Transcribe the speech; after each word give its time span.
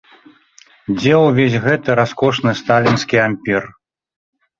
Дзе 1.01 1.11
увесь 1.25 1.57
гэты 1.65 1.97
раскошны 1.99 2.51
сталінскі 2.61 3.21
ампір? 3.27 3.69